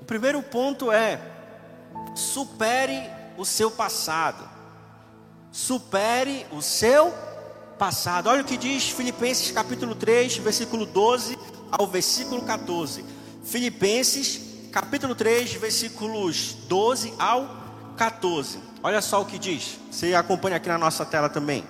[0.00, 1.20] O primeiro ponto é:
[2.14, 4.52] supere o seu passado
[5.52, 7.12] supere o seu
[7.78, 8.28] passado.
[8.28, 11.38] Olha o que diz Filipenses capítulo 3, versículo 12
[11.70, 13.04] ao versículo 14.
[13.44, 14.40] Filipenses
[14.72, 18.71] capítulo 3, versículos 12 ao 14.
[18.82, 19.78] Olha só o que diz.
[19.90, 21.64] Você acompanha aqui na nossa tela também.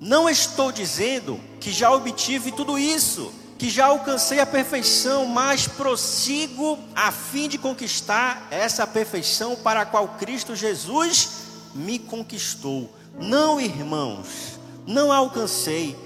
[0.00, 6.78] Não estou dizendo que já obtive tudo isso que já alcancei a perfeição, mas prossigo
[6.94, 11.30] a fim de conquistar essa perfeição para a qual Cristo Jesus
[11.74, 12.94] me conquistou.
[13.18, 15.96] Não, irmãos, não alcancei,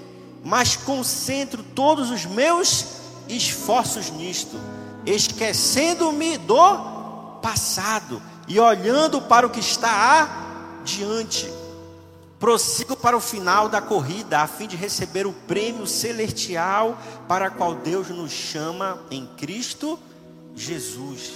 [0.43, 2.85] mas concentro todos os meus
[3.29, 4.59] esforços nisto,
[5.05, 10.29] esquecendo-me do passado e olhando para o que está
[10.81, 11.63] adiante
[12.43, 17.73] Prossigo para o final da corrida, a fim de receber o prêmio celestial para qual
[17.73, 19.97] Deus nos chama em Cristo
[20.53, 21.31] Jesus.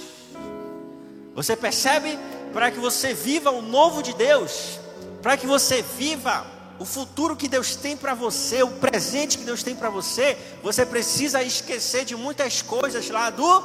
[1.34, 2.18] Você percebe?
[2.52, 4.78] Para que você viva o novo de Deus,
[5.22, 6.44] para que você viva
[6.78, 10.84] o futuro que Deus tem para você, o presente que Deus tem para você, você
[10.84, 13.62] precisa esquecer de muitas coisas lá do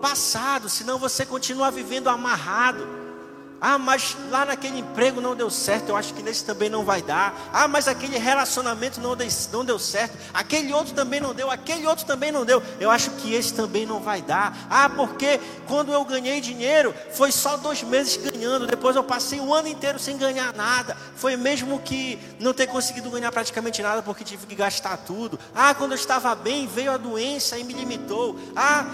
[0.00, 3.00] passado, senão você continua vivendo amarrado
[3.60, 7.02] ah, mas lá naquele emprego não deu certo, eu acho que nesse também não vai
[7.02, 7.34] dar.
[7.52, 11.86] Ah, mas aquele relacionamento não deu, não deu certo, aquele outro também não deu, aquele
[11.86, 14.56] outro também não deu, eu acho que esse também não vai dar.
[14.70, 19.52] Ah, porque quando eu ganhei dinheiro, foi só dois meses ganhando, depois eu passei um
[19.52, 20.96] ano inteiro sem ganhar nada.
[21.14, 25.38] Foi mesmo que não ter conseguido ganhar praticamente nada, porque tive que gastar tudo.
[25.54, 28.38] Ah, quando eu estava bem, veio a doença e me limitou.
[28.56, 28.86] Ah,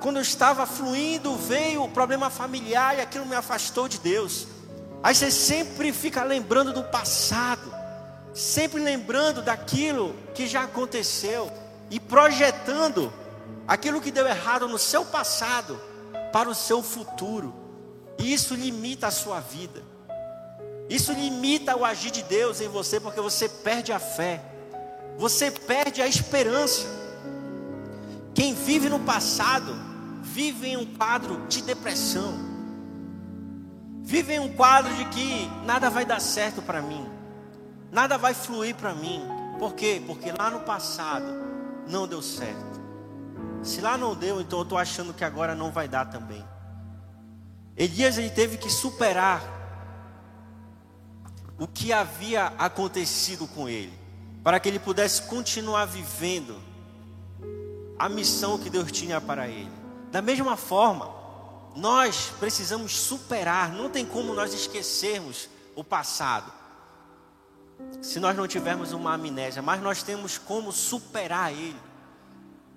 [0.00, 4.46] quando eu estava fluindo, veio o problema familiar e aquilo me afastou de Deus.
[5.02, 7.72] Aí você sempre fica lembrando do passado,
[8.34, 11.50] sempre lembrando daquilo que já aconteceu
[11.90, 13.12] e projetando
[13.66, 15.80] aquilo que deu errado no seu passado
[16.32, 17.54] para o seu futuro.
[18.18, 19.82] E isso limita a sua vida.
[20.88, 24.40] Isso limita o agir de Deus em você, porque você perde a fé,
[25.18, 26.86] você perde a esperança.
[28.34, 29.85] Quem vive no passado
[30.36, 32.34] vive em um quadro de depressão,
[34.02, 37.08] vive em um quadro de que nada vai dar certo para mim,
[37.90, 39.22] nada vai fluir para mim.
[39.58, 40.02] Por quê?
[40.06, 41.24] Porque lá no passado
[41.88, 42.78] não deu certo.
[43.62, 46.44] Se lá não deu, então eu estou achando que agora não vai dar também.
[47.74, 49.42] Elias ele teve que superar
[51.58, 53.98] o que havia acontecido com ele,
[54.44, 56.60] para que ele pudesse continuar vivendo
[57.98, 59.85] a missão que Deus tinha para ele.
[60.10, 61.14] Da mesma forma,
[61.74, 66.52] nós precisamos superar, não tem como nós esquecermos o passado.
[68.00, 71.76] Se nós não tivermos uma amnésia, mas nós temos como superar ele,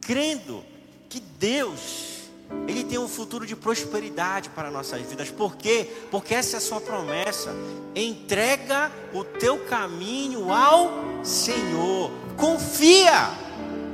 [0.01, 0.63] crendo
[1.07, 2.19] que Deus
[2.67, 5.29] ele tem um futuro de prosperidade para nossas vidas.
[5.29, 5.87] Por quê?
[6.09, 7.53] Porque essa é a sua promessa.
[7.95, 12.11] Entrega o teu caminho ao Senhor.
[12.35, 13.29] Confia.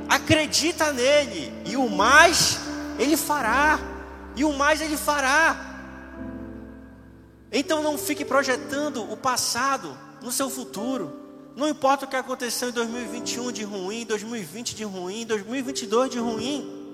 [0.08, 2.60] Acredita nele e o mais
[2.98, 3.78] ele fará,
[4.36, 5.74] e o mais Ele fará.
[7.50, 11.24] Então não fique projetando o passado no seu futuro.
[11.56, 16.84] Não importa o que aconteceu em 2021 de ruim, 2020 de ruim, 2022 de ruim.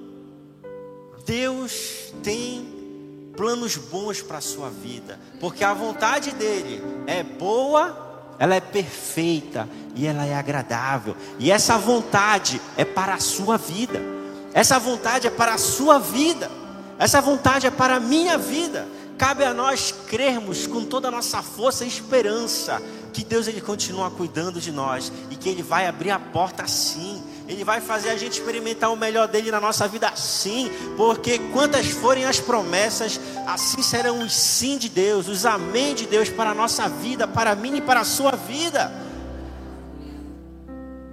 [1.27, 8.55] Deus tem planos bons para a sua vida, porque a vontade dele é boa, ela
[8.55, 11.17] é perfeita e ela é agradável.
[11.41, 14.22] E essa vontade é para a sua vida.
[14.55, 16.51] Essa vontade é para a sua vida.
[16.99, 18.87] Essa vontade é para a minha vida.
[19.17, 24.11] Cabe a nós crermos com toda a nossa força e esperança que Deus ele continua
[24.11, 27.23] cuidando de nós e que ele vai abrir a porta sim.
[27.47, 31.87] Ele vai fazer a gente experimentar o melhor dele na nossa vida sim, porque quantas
[31.89, 36.55] forem as promessas, assim serão os sim de Deus, os amém de Deus para a
[36.55, 38.91] nossa vida, para mim e para a sua vida.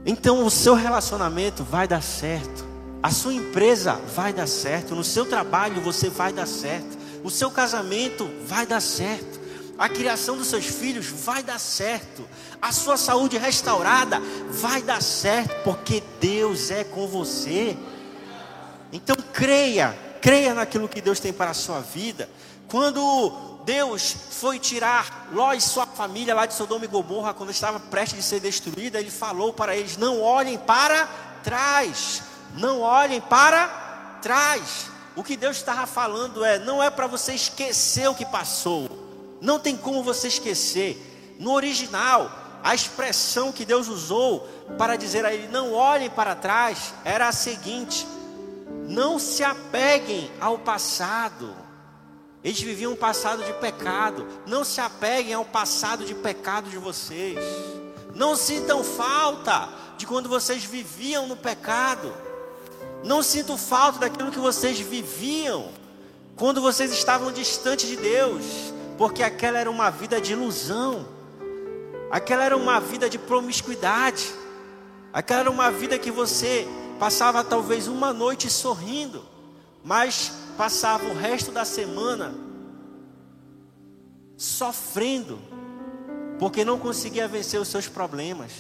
[0.06, 2.69] Então o seu relacionamento vai dar certo.
[3.02, 7.50] A sua empresa vai dar certo, no seu trabalho você vai dar certo, o seu
[7.50, 9.40] casamento vai dar certo,
[9.78, 12.28] a criação dos seus filhos vai dar certo,
[12.62, 17.78] a sua saúde restaurada vai dar certo, porque Deus é com você.
[18.92, 22.30] Então creia, creia naquilo que Deus tem para a sua vida.
[22.68, 27.80] Quando Deus foi tirar Ló e sua família lá de Sodoma e Gomorra, quando estava
[27.80, 31.08] prestes a ser destruída, Ele falou para eles: Não olhem para
[31.42, 32.24] trás,
[32.56, 33.68] não olhem para
[34.22, 34.88] trás.
[35.16, 38.90] O que Deus estava falando é: não é para você esquecer o que passou.
[39.42, 41.38] Não tem como você esquecer.
[41.40, 42.32] No original,
[42.64, 47.32] a expressão que Deus usou para dizer a ele: não olhem para trás, era a
[47.32, 48.08] seguinte:
[48.88, 51.56] não se apeguem ao passado.
[52.44, 54.26] Eles viviam um passado de pecado.
[54.46, 57.38] Não se apeguem ao passado de pecado de vocês.
[58.16, 62.14] Não sintam falta de quando vocês viviam no pecado.
[63.04, 65.70] Não sinto falta daquilo que vocês viviam
[66.36, 68.46] quando vocês estavam distantes de Deus,
[68.98, 71.06] porque aquela era uma vida de ilusão,
[72.10, 74.34] aquela era uma vida de promiscuidade,
[75.12, 79.24] aquela era uma vida que você passava talvez uma noite sorrindo,
[79.84, 82.34] mas passava o resto da semana
[84.38, 85.40] sofrendo,
[86.40, 88.52] porque não conseguia vencer os seus problemas,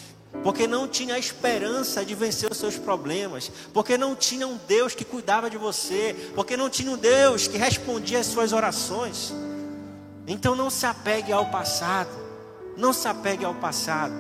[0.43, 5.03] porque não tinha esperança de vencer os seus problemas, porque não tinha um Deus que
[5.03, 9.33] cuidava de você, porque não tinha um Deus que respondia às suas orações.
[10.27, 12.11] Então não se apegue ao passado,
[12.77, 14.13] não se apegue ao passado.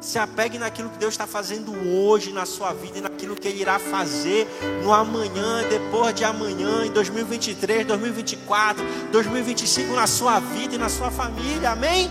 [0.00, 3.60] Se apegue naquilo que Deus está fazendo hoje na sua vida e naquilo que Ele
[3.60, 4.48] irá fazer
[4.82, 11.08] no amanhã, depois de amanhã, em 2023, 2024, 2025, na sua vida e na sua
[11.08, 11.70] família.
[11.70, 12.10] Amém?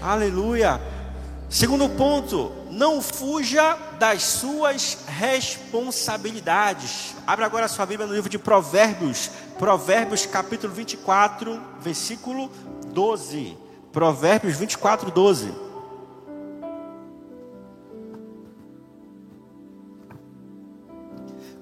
[0.00, 0.91] Aleluia.
[1.52, 7.14] Segundo ponto, não fuja das suas responsabilidades.
[7.26, 12.50] Abra agora a sua Bíblia no livro de Provérbios, Provérbios capítulo 24, versículo
[12.86, 13.54] 12.
[13.92, 15.52] Provérbios 24, 12.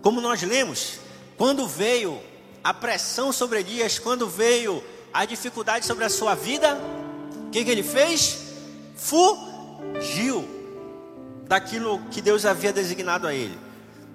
[0.01, 1.01] Como nós lemos,
[1.37, 2.17] quando veio
[2.63, 6.81] a pressão sobre Elias, quando veio a dificuldade sobre a sua vida,
[7.49, 8.39] o que, que ele fez?
[9.95, 10.49] Fugiu
[11.47, 13.59] daquilo que Deus havia designado a ele.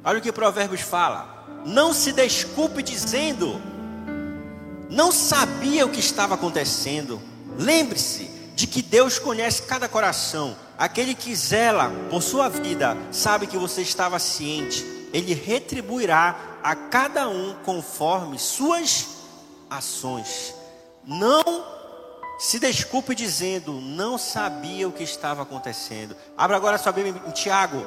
[0.04, 3.62] Olha o que Provérbios fala: não se desculpe dizendo,
[4.90, 7.22] não sabia o que estava acontecendo.
[7.58, 10.56] Lembre-se de que Deus conhece cada coração.
[10.78, 17.30] Aquele que zela por sua vida sabe que você estava ciente ele retribuirá a cada
[17.30, 19.08] um conforme suas
[19.70, 20.54] ações.
[21.06, 21.42] Não
[22.38, 26.16] se desculpe dizendo, não sabia o que estava acontecendo.
[26.38, 27.84] Abra agora sua Bíblia em Tiago,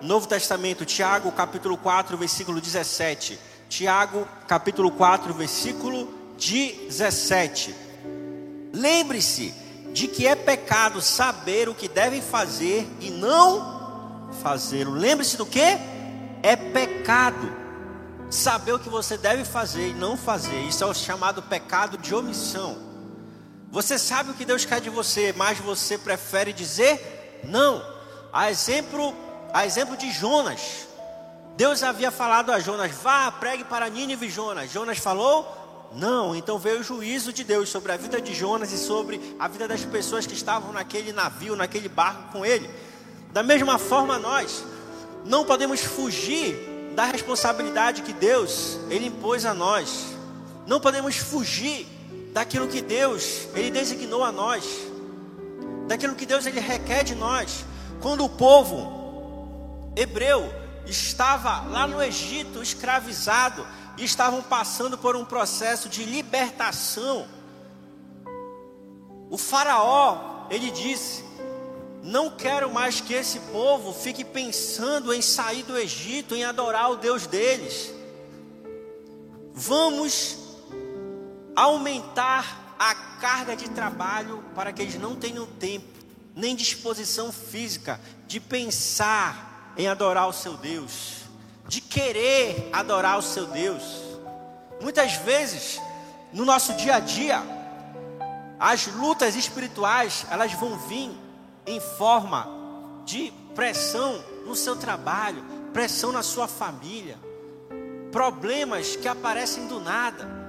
[0.00, 3.38] Novo Testamento, Tiago, capítulo 4, versículo 17.
[3.68, 7.74] Tiago, capítulo 4, versículo 17.
[8.72, 9.54] Lembre-se
[9.92, 14.92] de que é pecado saber o que devem fazer e não fazê-lo.
[14.92, 15.78] Lembre-se do que?
[16.42, 17.52] É pecado
[18.30, 20.60] saber o que você deve fazer e não fazer.
[20.62, 22.91] Isso é o chamado pecado de omissão.
[23.72, 27.82] Você sabe o que Deus quer de você, mas você prefere dizer não.
[28.30, 29.14] A exemplo,
[29.50, 30.86] a exemplo de Jonas.
[31.56, 34.70] Deus havia falado a Jonas: vá, pregue para Nínive, Jonas.
[34.70, 36.36] Jonas falou: não.
[36.36, 39.66] Então veio o juízo de Deus sobre a vida de Jonas e sobre a vida
[39.66, 42.68] das pessoas que estavam naquele navio, naquele barco com ele.
[43.32, 44.62] Da mesma forma, nós
[45.24, 50.08] não podemos fugir da responsabilidade que Deus ele impôs a nós.
[50.66, 51.88] Não podemos fugir
[52.32, 54.64] daquilo que Deus ele designou a nós.
[55.86, 57.64] Daquilo que Deus ele requer de nós.
[58.00, 60.50] Quando o povo hebreu
[60.86, 63.66] estava lá no Egito escravizado
[63.98, 67.26] e estavam passando por um processo de libertação.
[69.30, 71.24] O faraó, ele disse:
[72.02, 76.96] não quero mais que esse povo fique pensando em sair do Egito, em adorar o
[76.96, 77.92] Deus deles.
[79.54, 80.41] Vamos
[81.54, 85.86] aumentar a carga de trabalho para que eles não tenham tempo,
[86.34, 91.22] nem disposição física de pensar em adorar o seu Deus,
[91.68, 93.82] de querer adorar o seu Deus.
[94.80, 95.80] Muitas vezes,
[96.32, 97.42] no nosso dia a dia,
[98.58, 101.10] as lutas espirituais, elas vão vir
[101.66, 102.48] em forma
[103.04, 107.18] de pressão no seu trabalho, pressão na sua família,
[108.10, 110.41] problemas que aparecem do nada,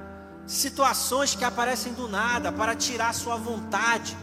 [0.48, 4.18] situações que aparecem do nada para tirar a sua vontade,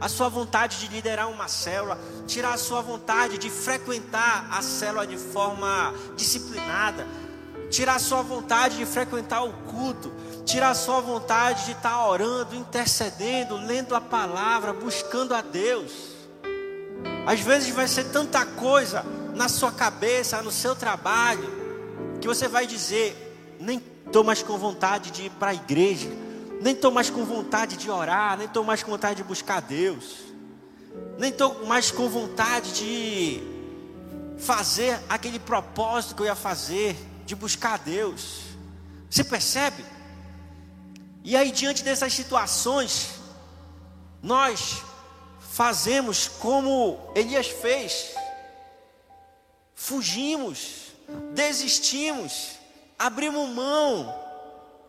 [0.00, 5.06] a sua vontade de liderar uma célula, tirar a sua vontade de frequentar a célula
[5.06, 7.06] de forma disciplinada,
[7.70, 10.12] tirar a sua vontade de frequentar o culto,
[10.44, 16.14] tirar a sua vontade de estar orando, intercedendo, lendo a palavra, buscando a Deus.
[17.26, 21.50] Às vezes vai ser tanta coisa na sua cabeça, no seu trabalho,
[22.20, 26.08] que você vai dizer: nem estou mais com vontade de ir para a igreja,
[26.60, 30.18] nem estou mais com vontade de orar, nem estou mais com vontade de buscar Deus,
[31.18, 33.42] nem estou mais com vontade de
[34.38, 38.40] fazer aquele propósito que eu ia fazer, de buscar Deus.
[39.10, 39.84] Você percebe?
[41.22, 43.10] E aí, diante dessas situações,
[44.22, 44.82] nós
[45.38, 48.14] fazemos como Elias fez,
[49.74, 50.92] fugimos,
[51.32, 52.58] desistimos,
[52.98, 54.14] abrimos mão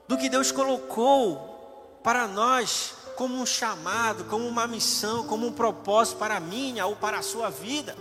[0.08, 6.18] do que Deus colocou para nós como um chamado, como uma missão, como um propósito
[6.18, 7.95] para a minha ou para a sua vida.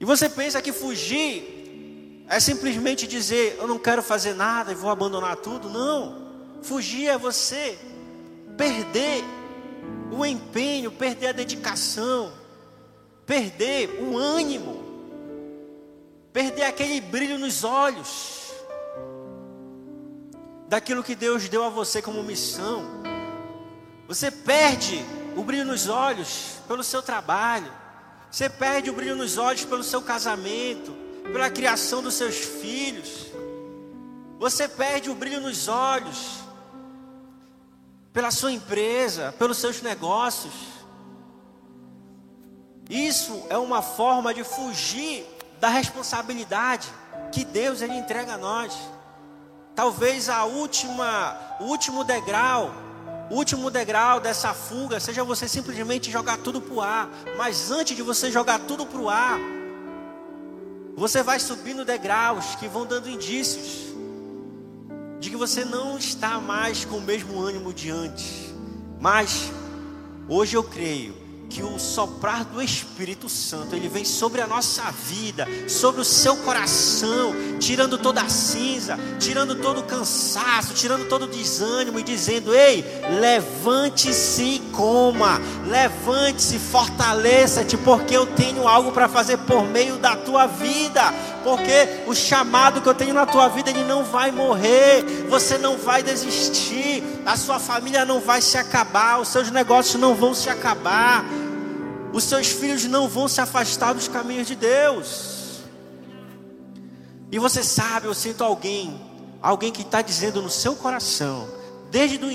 [0.00, 4.90] E você pensa que fugir é simplesmente dizer: Eu não quero fazer nada e vou
[4.90, 5.68] abandonar tudo?
[5.68, 6.22] Não.
[6.62, 7.78] Fugir é você
[8.56, 9.22] perder
[10.10, 12.32] o empenho, perder a dedicação,
[13.26, 14.81] perder o ânimo
[16.32, 18.52] perder aquele brilho nos olhos,
[20.68, 23.02] daquilo que Deus deu a você como missão.
[24.08, 25.04] Você perde
[25.36, 27.70] o brilho nos olhos pelo seu trabalho,
[28.30, 30.92] você perde o brilho nos olhos pelo seu casamento,
[31.24, 33.26] pela criação dos seus filhos,
[34.38, 36.40] você perde o brilho nos olhos
[38.12, 40.52] pela sua empresa, pelos seus negócios.
[42.90, 45.24] Isso é uma forma de fugir
[45.62, 46.88] da responsabilidade
[47.30, 48.76] que Deus ele entrega a nós.
[49.76, 52.74] Talvez a última, o último degrau,
[53.30, 57.08] o último degrau dessa fuga seja você simplesmente jogar tudo para o ar.
[57.38, 59.38] Mas antes de você jogar tudo para o ar,
[60.96, 63.94] você vai subindo degraus que vão dando indícios
[65.20, 68.52] de que você não está mais com o mesmo ânimo de antes.
[69.00, 69.52] Mas
[70.28, 71.21] hoje eu creio
[71.52, 76.34] que o soprar do Espírito Santo, ele vem sobre a nossa vida, sobre o seu
[76.38, 82.54] coração, tirando toda a cinza, tirando todo o cansaço, tirando todo o desânimo e dizendo:
[82.54, 82.82] "Ei,
[83.20, 85.38] levante-se e coma.
[85.66, 91.02] Levante-se, fortaleça-te, porque eu tenho algo para fazer por meio da tua vida."
[91.44, 95.76] Porque o chamado que eu tenho na tua vida, ele não vai morrer, você não
[95.76, 100.48] vai desistir, a sua família não vai se acabar, os seus negócios não vão se
[100.48, 101.24] acabar
[102.12, 105.62] os seus filhos não vão se afastar dos caminhos de Deus.
[107.30, 109.00] E você sabe, eu sinto alguém,
[109.40, 111.48] alguém que está dizendo no seu coração,
[111.90, 112.28] desde do,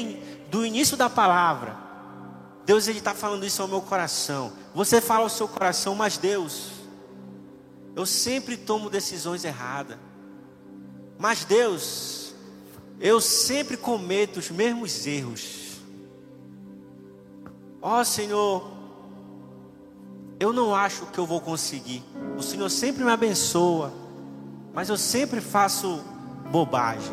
[0.49, 1.77] do início da palavra,
[2.65, 4.51] Deus ele está falando isso ao meu coração.
[4.73, 6.71] Você fala ao seu coração, mas Deus,
[7.95, 9.97] eu sempre tomo decisões erradas.
[11.17, 12.33] Mas Deus,
[12.99, 15.77] eu sempre cometo os mesmos erros.
[17.81, 18.76] Ó oh, Senhor,
[20.39, 22.03] eu não acho que eu vou conseguir.
[22.37, 23.91] O Senhor sempre me abençoa,
[24.73, 25.99] mas eu sempre faço
[26.51, 27.11] bobagem.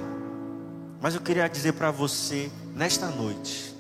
[1.01, 3.75] Mas eu queria dizer para você nesta noite,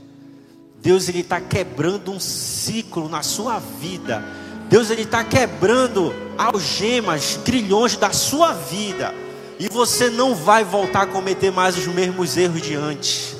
[0.80, 4.24] Deus ele está quebrando um ciclo na sua vida.
[4.68, 9.14] Deus ele está quebrando algemas, grilhões da sua vida.
[9.59, 13.36] E você não vai voltar a cometer mais os mesmos erros de antes.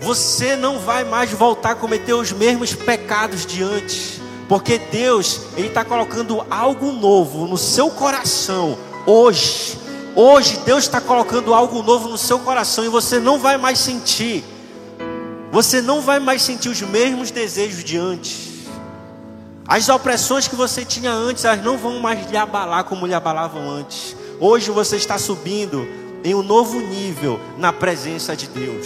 [0.00, 4.19] Você não vai mais voltar a cometer os mesmos pecados de antes.
[4.50, 8.76] Porque Deus, Ele está colocando algo novo no seu coração
[9.06, 9.78] hoje.
[10.16, 14.42] Hoje Deus está colocando algo novo no seu coração e você não vai mais sentir.
[15.52, 18.66] Você não vai mais sentir os mesmos desejos de antes.
[19.68, 23.70] As opressões que você tinha antes, elas não vão mais lhe abalar como lhe abalavam
[23.70, 24.16] antes.
[24.40, 25.86] Hoje você está subindo
[26.24, 28.84] em um novo nível na presença de Deus.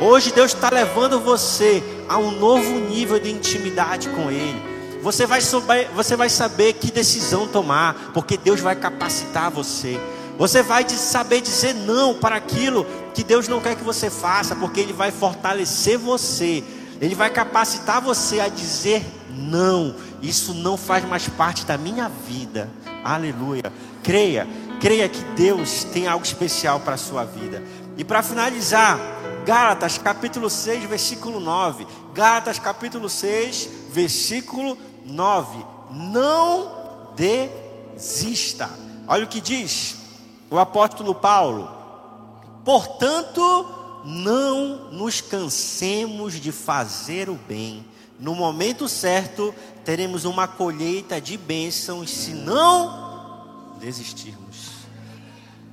[0.00, 4.77] Hoje Deus está levando você a um novo nível de intimidade com Ele.
[5.02, 9.98] Você vai, saber, você vai saber que decisão tomar, porque Deus vai capacitar você.
[10.36, 14.80] Você vai saber dizer não para aquilo que Deus não quer que você faça, porque
[14.80, 16.62] Ele vai fortalecer você.
[17.00, 19.94] Ele vai capacitar você a dizer não.
[20.22, 22.68] Isso não faz mais parte da minha vida.
[23.04, 23.72] Aleluia.
[24.02, 24.46] Creia,
[24.80, 27.62] creia que Deus tem algo especial para a sua vida.
[27.96, 28.98] E para finalizar,
[29.44, 31.86] Gálatas capítulo 6, versículo 9.
[32.14, 35.64] Gálatas capítulo 6, versículo 9.
[35.90, 38.70] Não desista.
[39.06, 39.96] Olha o que diz
[40.50, 41.70] o apóstolo Paulo.
[42.64, 43.66] Portanto,
[44.04, 47.84] não nos cansemos de fazer o bem.
[48.18, 54.68] No momento certo, teremos uma colheita de bênçãos se não desistirmos.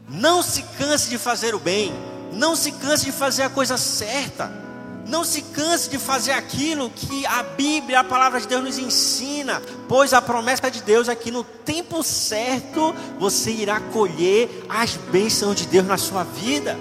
[0.07, 1.91] Não se canse de fazer o bem.
[2.31, 4.64] Não se canse de fazer a coisa certa.
[5.05, 9.61] Não se canse de fazer aquilo que a Bíblia, a palavra de Deus nos ensina,
[9.87, 15.55] pois a promessa de Deus é que no tempo certo você irá colher as bênçãos
[15.55, 16.75] de Deus na sua vida.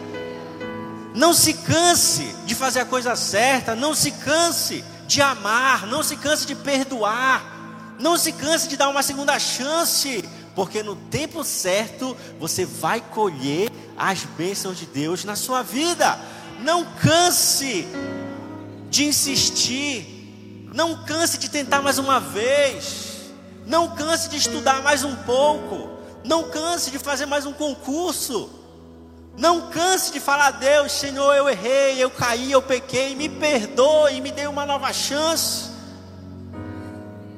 [1.15, 6.17] Não se canse de fazer a coisa certa, não se canse de amar, não se
[6.17, 7.45] canse de perdoar,
[7.99, 13.71] não se canse de dar uma segunda chance, porque no tempo certo você vai colher
[13.97, 16.19] as bênçãos de Deus na sua vida.
[16.61, 17.87] Não canse
[18.91, 20.71] de insistir.
[20.75, 23.33] Não canse de tentar mais uma vez.
[23.67, 25.99] Não canse de estudar mais um pouco.
[26.25, 28.51] Não canse de fazer mais um concurso.
[29.37, 34.21] Não canse de falar a Deus, Senhor, eu errei, eu caí, eu pequei, me perdoe,
[34.21, 35.71] me dê uma nova chance.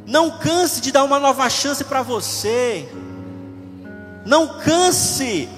[0.06, 2.88] Não canse de dar uma nova chance para você.
[4.26, 5.48] Não canse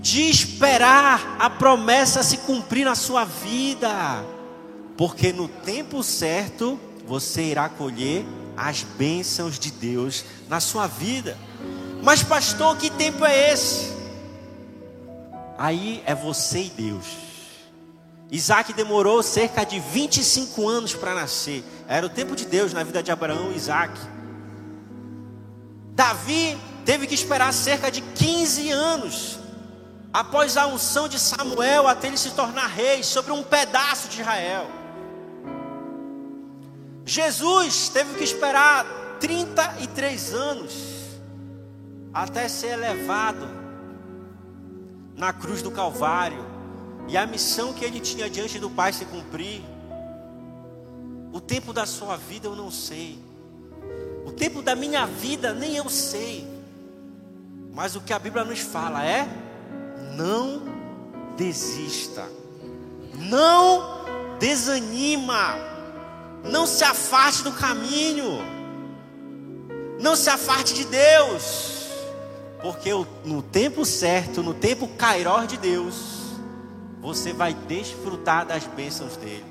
[0.00, 4.24] de esperar a promessa se cumprir na sua vida,
[4.96, 8.24] porque no tempo certo você irá colher
[8.56, 11.36] as bênçãos de Deus na sua vida.
[12.02, 13.92] Mas, pastor, que tempo é esse?
[15.58, 17.06] Aí é você e Deus.
[18.30, 21.62] Isaac demorou cerca de 25 anos para nascer.
[21.86, 23.98] Era o tempo de Deus na vida de Abraão e Isaac.
[25.94, 29.39] Davi teve que esperar cerca de 15 anos
[30.12, 34.68] após a unção de Samuel até ele se tornar rei sobre um pedaço de Israel.
[37.04, 38.84] Jesus teve que esperar
[39.20, 40.72] 33 anos
[42.12, 43.48] até ser elevado
[45.16, 46.44] na cruz do Calvário
[47.08, 49.62] e a missão que ele tinha diante do Pai se cumprir.
[51.32, 53.18] O tempo da sua vida eu não sei.
[54.26, 56.46] O tempo da minha vida nem eu sei.
[57.72, 59.28] Mas o que a Bíblia nos fala é:
[60.20, 60.62] não
[61.36, 62.28] desista.
[63.14, 64.04] Não
[64.38, 65.54] desanima.
[66.44, 68.38] Não se afaste do caminho.
[69.98, 71.86] Não se afaste de Deus.
[72.60, 72.90] Porque
[73.24, 76.36] no tempo certo, no tempo cairó de Deus,
[77.00, 79.46] você vai desfrutar das bênçãos dele.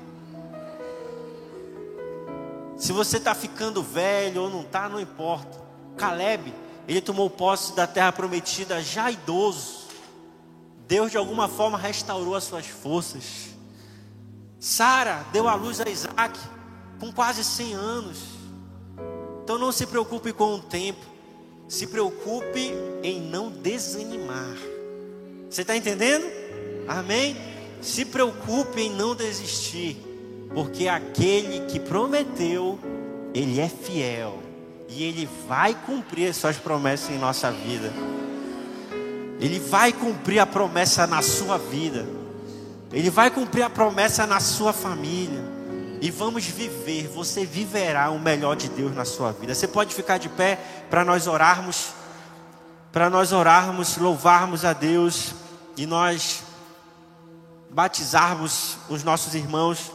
[2.76, 5.60] Se você está ficando velho ou não está, não importa.
[5.96, 6.54] Caleb,
[6.86, 9.79] ele tomou posse da terra prometida já idoso.
[10.90, 13.50] Deus de alguma forma restaurou as suas forças.
[14.58, 16.36] Sara deu à luz a Isaac
[16.98, 18.18] com quase 100 anos.
[19.44, 21.06] Então não se preocupe com o tempo.
[21.68, 22.74] Se preocupe
[23.04, 24.56] em não desanimar.
[25.48, 26.26] Você está entendendo?
[26.88, 27.36] Amém?
[27.80, 29.96] Se preocupe em não desistir,
[30.52, 32.80] porque aquele que prometeu,
[33.32, 34.40] ele é fiel
[34.88, 37.92] e ele vai cumprir as suas promessas em nossa vida.
[39.40, 42.06] Ele vai cumprir a promessa na sua vida.
[42.92, 45.42] Ele vai cumprir a promessa na sua família.
[46.00, 49.54] E vamos viver, você viverá o melhor de Deus na sua vida.
[49.54, 51.88] Você pode ficar de pé para nós orarmos,
[52.90, 55.34] para nós orarmos, louvarmos a Deus
[55.76, 56.42] e nós
[57.70, 59.92] batizarmos os nossos irmãos.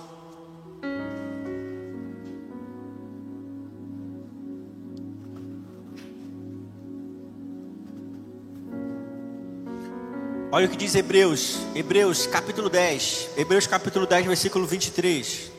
[10.55, 15.51] Olha o que diz Hebreus, Hebreus capítulo 10, Hebreus capítulo 10, versículo 23.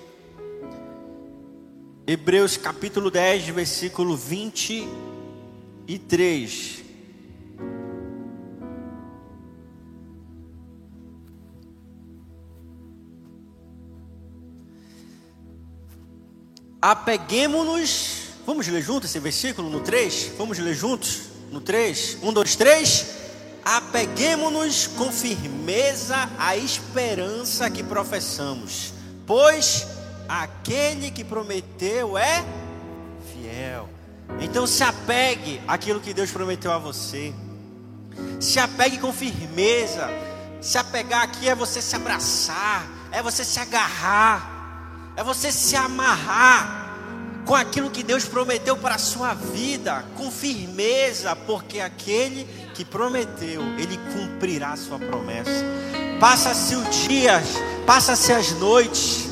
[2.06, 6.82] Hebreus capítulo 10, versículo 23.
[16.80, 18.30] Apeguemos-nos.
[18.46, 20.32] Vamos ler juntos esse versículo no 3?
[20.38, 21.24] Vamos ler juntos?
[21.52, 22.20] No 3?
[22.22, 23.15] 1, 2, 3.
[23.66, 28.94] Apeguemos-nos com firmeza à esperança que professamos,
[29.26, 29.86] pois
[30.28, 32.44] aquele que prometeu é
[33.32, 33.88] fiel.
[34.40, 37.34] Então se apegue àquilo que Deus prometeu a você.
[38.40, 40.08] Se apegue com firmeza.
[40.60, 44.56] Se apegar aqui é você se abraçar, é você se agarrar
[45.16, 46.84] é você se amarrar
[47.46, 52.46] com aquilo que Deus prometeu para a sua vida, com firmeza, porque aquele
[52.76, 55.64] que prometeu, ele cumprirá a sua promessa.
[56.20, 57.44] Passa-se os dias,
[57.86, 59.30] passa-se as noites,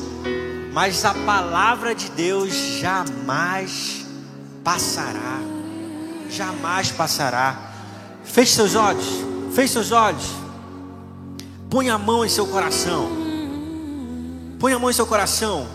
[0.73, 4.03] mas a palavra de Deus jamais
[4.63, 5.39] passará.
[6.27, 7.71] Jamais passará.
[8.23, 9.05] Feche seus olhos,
[9.53, 10.25] feche seus olhos.
[11.69, 13.09] Põe a mão em seu coração.
[14.59, 15.67] Põe a mão em seu coração.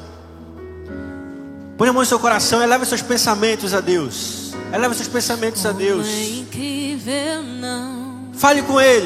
[1.78, 4.39] Põe a mão em seu coração, eleva seus pensamentos a Deus.
[4.72, 6.06] Eleva seus pensamentos a Deus.
[8.34, 8.98] Fale com Ele.